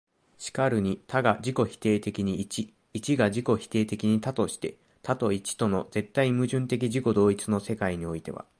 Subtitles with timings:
[0.51, 8.43] 然るに多が自己否定的に一、一が自己否定的に多として、多と一との絶対矛盾的自己同一の世界においては、